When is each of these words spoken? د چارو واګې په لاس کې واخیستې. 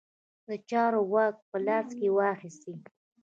د 0.47 0.49
چارو 0.69 1.01
واګې 1.13 1.41
په 1.49 1.57
لاس 1.67 1.87
کې 1.99 2.07
واخیستې. 2.17 2.73